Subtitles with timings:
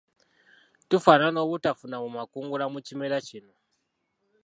[0.89, 3.53] Tufaanana obutafunamu makungula mu kimera kino.